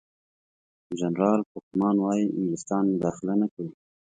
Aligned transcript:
جنرال 0.99 1.39
کوفمان 1.51 1.95
وايي 2.03 2.25
انګلیسان 2.35 2.83
مداخله 2.93 3.33
نه 3.41 3.47
کوي. 3.53 3.71